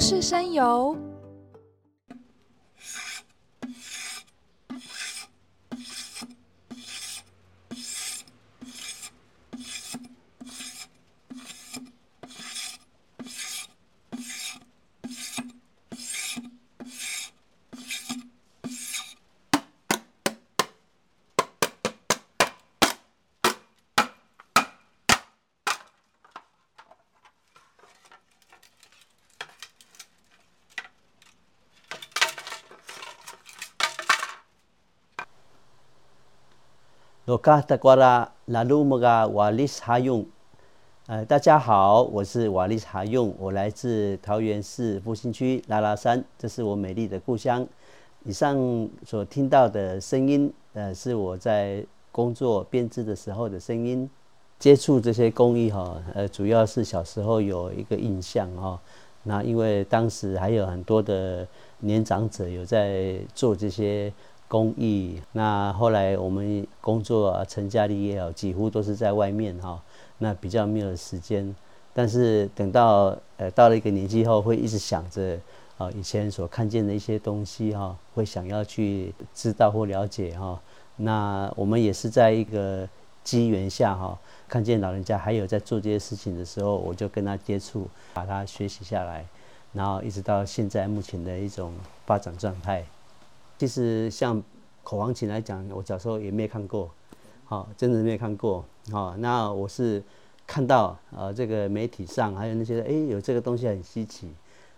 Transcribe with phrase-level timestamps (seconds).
[0.00, 0.96] 是山油
[37.30, 40.26] 罗卡达瓜拉拉鲁木嘎瓦利斯哈用，
[41.06, 47.64] 呃，大家好，我是瓦利斯哈用，我来自桃园市复兴区拉拉山，这是我美丽的故乡。
[48.24, 48.58] 以上
[49.06, 54.10] 所听到的声音，呃，是我在工作编织的时候的声音。
[54.58, 58.76] 接触这些工艺哈，呃，主要是小时候有一个印象哈，
[59.22, 61.46] 那因为当时还有很多的
[61.78, 64.12] 年长者有在做这些。
[64.50, 69.80] 公益，那后来我们工作啊，成家立业啊，几乎都是在外面哈，
[70.18, 71.54] 那比较没有时间。
[71.94, 75.38] 但是等到呃到了一个年纪后，会一直想着
[75.78, 80.60] 啊以前所看见的一些东西哈，会想要去知道或了解哈。
[80.96, 82.88] 那我们也是在一个
[83.22, 89.24] 机缘下哈，看见老人家还有在做这些事情的时候，我就跟他接触，把他学习下来，
[89.72, 91.72] 然后一直到现在目前的一种
[92.04, 92.84] 发展状态。
[93.60, 94.42] 其实像
[94.82, 96.90] 口簧琴来讲，我小时候也没看过，
[97.44, 100.02] 好，真的没看过，好，那我是
[100.46, 104.30] 看到呃这个媒体上还有那些，哎，有这个东西很稀奇，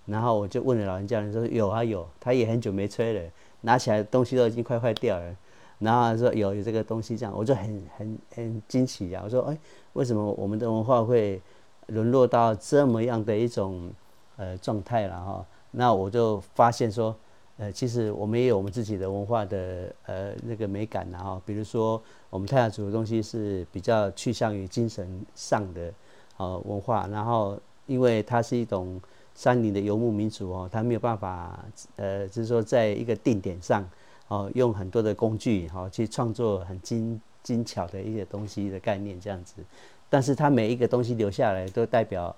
[0.06, 5.36] 然后我就问了老人家，人说有啊有，他也很久没吹了，拿起来东西都已经快坏掉了，
[5.78, 9.56] 然后说有有这个东西这样，我就很很很惊奇呀，我说哎，
[9.92, 11.40] 为什么我们的文化会
[11.86, 13.92] 沦落到这么样的一种
[14.36, 15.46] 呃状态了哈？
[15.70, 17.14] 那我就发现说。
[17.62, 25.94] 呃，其实我们也有我们自己的文化的呃那个美感然后比如说我们泰雅族的东西是比较趋向于精神上的
[26.38, 27.56] 呃文化，然后
[27.86, 29.00] 因为它是一种
[29.36, 31.64] 山林的游牧民族哦，它没有办法
[31.94, 33.88] 呃，就是说在一个定点上
[34.26, 39.62] 哦，用很多的工具好去创作很精精巧的一些东西的概念这样子，
[40.10, 42.34] 但是它每一个东西留下来都代表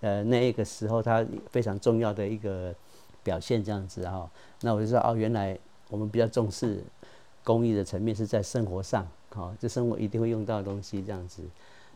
[0.00, 2.74] 呃那一个时候它非常重要的一个。
[3.22, 5.58] 表现这样子哈，那我就说哦，原来
[5.90, 6.82] 我们比较重视
[7.44, 11.42] 工艺的层面是在生活上，好，这生活一定会用到的东西这样子，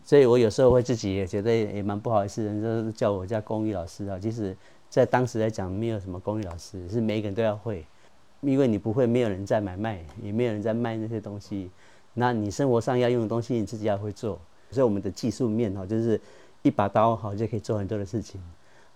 [0.04, 4.56] 所以我有时候会自己也觉得也蛮不好意思，人家叫我叫工艺老师啊，其实
[4.88, 7.84] 在当时来讲没有什么工艺老师，是每个人都要会，
[8.40, 11.70] 因为你不会，没有人在买卖，也没有人在卖那些东西，
[12.14, 14.38] 那你生活上要用的东西你自己要会做，
[14.70, 16.20] 所以我们的技术面哈，就是
[16.62, 18.40] 一把刀好就可以做很多的事情。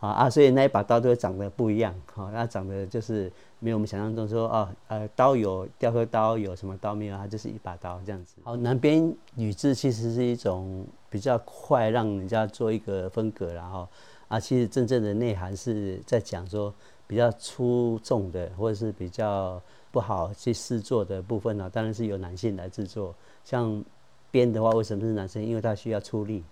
[0.01, 8.37] 啊啊，所以那一把刀都长得不一样，哈，它长得就是没有我们想象中说哦，呃，刀有雕刻刀，有什么刀没有，它就是一把刀这样子。
[8.43, 13.87] 好，南边女字其实是一种比较快让人家做一个风格，然后
[14.29, 16.73] 啊，其实真正的内涵是在讲说
[17.07, 23.15] 比较出众的，或者是比较不好去试做的部分呢，当然是由男性来制作。
[23.45, 23.85] 像
[24.31, 25.45] 编的话，为什么是男生？
[25.45, 26.43] 因为他需要出力，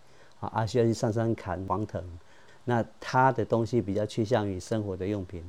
[0.40, 2.02] 啊，啊，需要去上山砍黄藤。
[2.68, 5.42] 那他的东西比较趋向于生活的用品，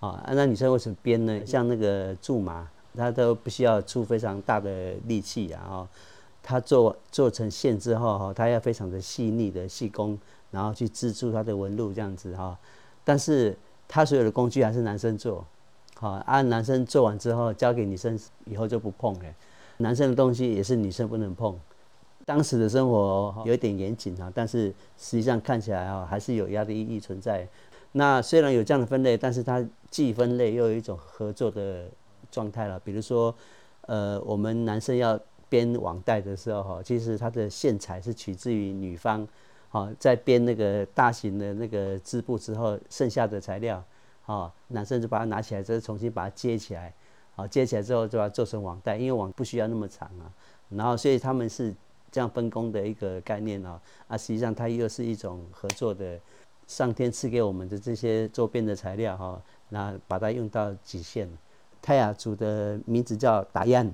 [0.00, 1.40] 啊，那女生为什么编呢？
[1.46, 5.88] 像那个苎麻，它都不需要出非常大的力气啊，哈，
[6.42, 10.18] 它做做成线之后，哈，它要非常的细腻的细工，
[10.50, 12.54] 然后去织出它的纹路这样子哈。
[13.02, 13.56] 但是
[13.88, 15.42] 它所有的工具还是男生做，
[15.94, 19.34] 好，按男生做完之后交给女生以后就不碰了，
[19.78, 21.58] 男生的东西也是女生不能碰。
[22.28, 24.66] 当时的生活有点严谨啊，但是
[24.98, 27.48] 实际上看起来啊，还是有压力意义存在。
[27.92, 31.86] 那虽然有这样的分类，但是它既分类又有一种合作的
[32.30, 32.78] 状态了。
[32.80, 33.34] 比如说，
[33.86, 39.26] 呃，我们男生要编网带的时候哈，其实它的线材是取自于女方，
[39.70, 43.82] 好，在编那个大型的那个织布之后，剩下的材料，
[44.26, 46.92] 啊，男生就把它拿起来，再重新把它接起来，
[47.34, 50.28] 好，接起来之后就把它做成网带，因为网不需要那么长啊。
[50.68, 51.74] 然后，所以他们是。
[52.10, 56.18] 这样分工的一个概念哦，啊，实际上它又是一种合作的，
[56.66, 61.28] 上天赐给我们的这些周边的材料哈，那把它用到极限。
[61.80, 63.92] 泰雅族的名字叫达彦，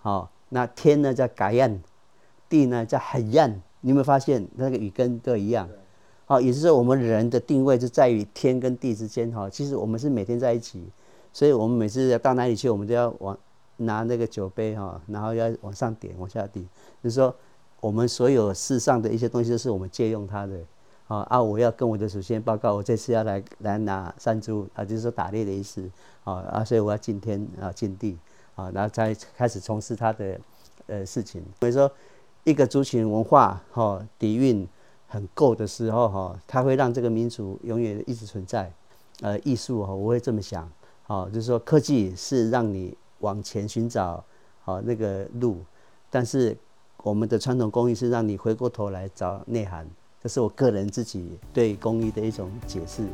[0.00, 1.82] 好，那天呢叫嘎彦，
[2.48, 3.62] 地呢叫海彦。
[3.80, 5.68] 你有没有发现那个语根都一样？
[6.24, 9.50] 好，也就是我们人的定位就在于天跟地之间哈。
[9.50, 10.82] 其实我们是每天在一起，
[11.32, 13.38] 所以我们每次要到哪里去，我们都要往。
[13.78, 16.66] 拿那个酒杯哈，然后要往上点，往下滴，
[17.02, 17.34] 就是说，
[17.80, 20.58] 我们所有世上的一些东西都是我们借用它的，
[21.08, 25.88] 啊啊，我要跟我的祖先报告，我这次要来来拿山猪啊，就是说打猎的意思。
[26.24, 28.16] 啊啊，所以我要敬天啊敬地。
[28.54, 30.40] 啊，然后再开始从事他的
[30.86, 31.42] 呃事情。
[31.58, 31.90] 所以说，
[32.44, 34.64] 一个族群文化哈底蕴
[35.08, 38.72] 很够的时候哈，它会让这个民族永远一直存在。
[39.22, 40.70] 呃，艺术哈，我会这么想，
[41.02, 44.22] 好，就是说科技是让你往前寻找
[44.62, 45.56] 好那个路，
[46.10, 46.54] 但是
[46.98, 49.88] 我们的传统工艺是让你回过头来找内涵。
[50.22, 53.06] 这是我个人自己对工艺的一种解释。